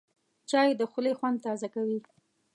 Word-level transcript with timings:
چای 0.49 0.69
د 0.79 0.81
خولې 0.91 1.13
خوند 1.19 1.37
تازه 1.45 1.67
کوي 1.73 1.99